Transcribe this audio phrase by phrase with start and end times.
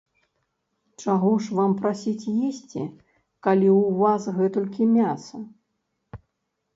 [1.01, 2.85] Чаго ж вам прасіць есці,
[3.49, 5.37] калі ў вас гэтулькі мяса.